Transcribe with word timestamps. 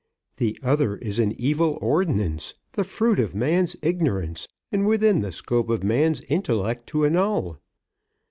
The 0.37 0.57
other 0.63 0.97
is 0.97 1.19
an 1.19 1.31
evil 1.33 1.77
ordinance, 1.79 2.55
the 2.71 2.83
fruit 2.83 3.19
of 3.19 3.35
man's 3.35 3.75
ignorance 3.83 4.47
and 4.71 4.87
within 4.87 5.21
the 5.21 5.31
scope 5.31 5.69
of 5.69 5.83
man's 5.83 6.21
intellect 6.21 6.87
to 6.87 7.05
annul." 7.05 7.59